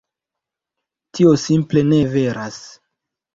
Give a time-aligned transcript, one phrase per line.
[1.17, 2.59] Tio simple ne veras.